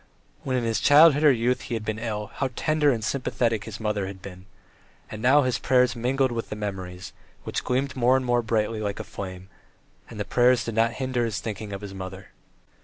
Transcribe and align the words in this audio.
When 0.41 0.57
in 0.57 0.63
his 0.63 0.79
childhood 0.79 1.23
or 1.23 1.31
youth 1.31 1.61
he 1.61 1.75
had 1.75 1.85
been 1.85 1.99
ill, 1.99 2.31
how 2.33 2.49
tender 2.55 2.89
and 2.91 3.03
sympathetic 3.03 3.65
his 3.65 3.79
mother 3.79 4.07
had 4.07 4.19
been! 4.19 4.47
And 5.11 5.21
now 5.21 5.43
his 5.43 5.59
prayers 5.59 5.95
mingled 5.95 6.31
with 6.31 6.49
the 6.49 6.55
memories, 6.55 7.13
which 7.43 7.63
gleamed 7.63 7.95
more 7.95 8.17
and 8.17 8.25
more 8.25 8.41
brightly 8.41 8.79
like 8.79 8.99
a 8.99 9.03
flame, 9.03 9.47
and 10.09 10.19
the 10.19 10.25
prayers 10.25 10.65
did 10.65 10.73
not 10.73 10.93
hinder 10.93 11.23
his 11.23 11.39
thinking 11.39 11.71
of 11.71 11.81
his 11.81 11.93
mother. 11.93 12.29